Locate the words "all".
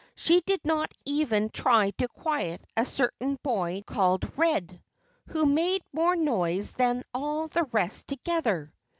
7.13-7.47